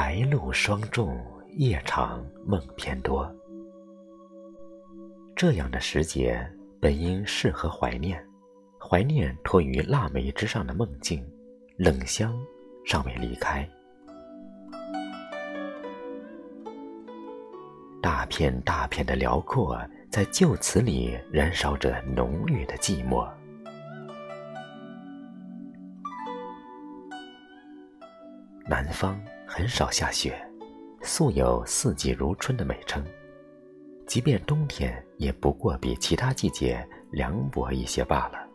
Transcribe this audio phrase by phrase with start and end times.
[0.00, 1.20] 白露霜重，
[1.56, 3.28] 夜长梦偏多。
[5.34, 6.40] 这样的时节，
[6.80, 8.24] 本应适合怀念，
[8.78, 11.28] 怀念托于腊梅之上的梦境，
[11.76, 12.32] 冷香
[12.86, 13.68] 尚未离开。
[18.00, 19.76] 大片大片的辽阔，
[20.12, 23.28] 在旧词里燃烧着浓郁的寂寞。
[28.64, 29.20] 南方
[29.50, 30.38] 很少下雪，
[31.00, 33.02] 素有四季如春的美称。
[34.06, 38.46] 即便冬天，也不过比其他季节凉薄一些罢了。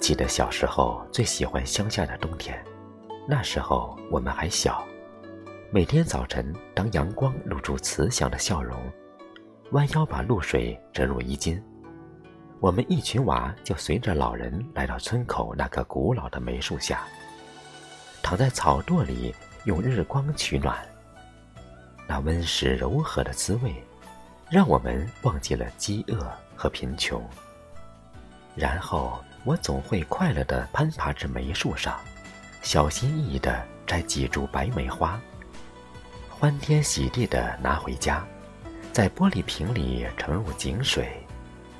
[0.00, 2.60] 记得小时候最喜欢乡下的冬天，
[3.28, 4.84] 那时候我们还小。
[5.70, 8.76] 每天早晨，当阳光露出慈祥的笑容，
[9.70, 11.62] 弯腰把露水折入衣襟，
[12.58, 17.06] 我们一群娃就随着老人来到村口那棵古老的梅树下，
[18.22, 19.34] 躺在草垛里，
[19.64, 20.78] 用日光取暖。
[22.06, 23.74] 那温湿柔和的滋味，
[24.50, 27.22] 让我们忘记了饥饿和贫穷。
[28.54, 31.98] 然后，我总会快乐地攀爬至梅树上，
[32.62, 35.20] 小心翼翼地摘几株白梅花。
[36.28, 38.24] 欢天喜地地拿回家，
[38.92, 41.08] 在玻璃瓶里盛入井水，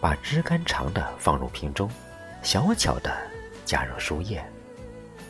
[0.00, 1.88] 把枝干长的放入瓶中，
[2.42, 3.16] 小巧的
[3.64, 4.44] 加入树叶，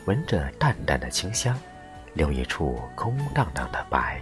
[0.07, 1.59] 闻着淡淡的清香，
[2.13, 4.21] 留一处空荡荡的白。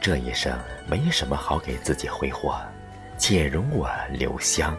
[0.00, 2.60] 这一生没什么好给自己挥霍，
[3.16, 4.76] 且容我留香。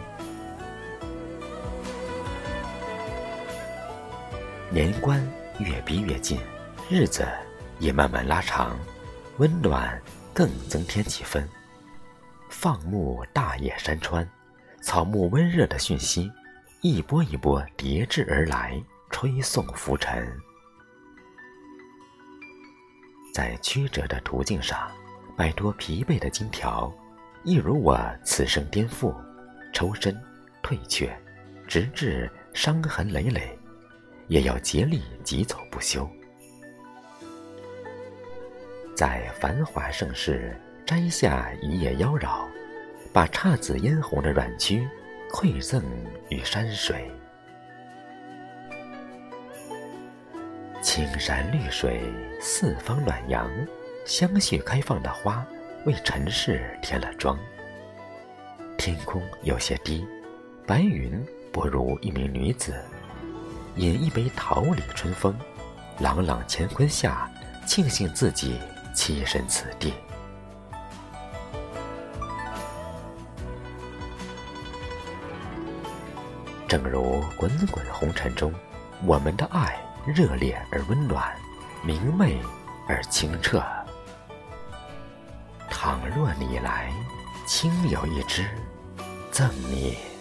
[4.70, 5.20] 年关。
[5.60, 6.40] 越逼越近，
[6.90, 7.24] 日子
[7.78, 8.76] 也慢慢拉长，
[9.36, 11.48] 温暖更增添几分。
[12.50, 14.28] 放牧大野山川，
[14.82, 16.28] 草木温热的讯息，
[16.86, 18.78] 一波一波叠至而来，
[19.08, 20.30] 吹送浮尘。
[23.32, 24.86] 在曲折的途径上，
[25.34, 26.92] 摆脱疲惫的金条，
[27.42, 29.14] 一如我此生颠覆、
[29.72, 30.14] 抽身、
[30.62, 31.10] 退却，
[31.66, 33.58] 直至伤痕累累。
[34.28, 36.06] 也要竭力疾走不休，
[38.94, 42.46] 在繁华盛世摘下一叶妖娆，
[43.10, 44.86] 把姹紫嫣红的软躯
[45.34, 45.82] 馈赠
[46.28, 47.10] 与山水。
[50.80, 52.00] 青山绿水，
[52.40, 53.50] 四方暖阳，
[54.06, 55.44] 相续开放的花
[55.86, 57.36] 为尘世添了妆。
[58.78, 60.06] 天空有些低，
[60.68, 61.20] 白云
[61.52, 62.72] 不如一名女子。
[63.74, 65.36] 饮一杯桃李春风，
[65.98, 67.28] 朗朗乾坤下，
[67.66, 68.60] 庆幸自己
[68.94, 69.92] 栖身此地。
[76.66, 78.52] 正如滚滚红尘中，
[79.04, 81.34] 我们的爱热烈而温暖，
[81.82, 82.40] 明媚
[82.88, 83.62] 而清澈。
[85.70, 86.92] 倘若你来，
[87.46, 88.48] 轻有一枝，
[89.30, 90.13] 赠你。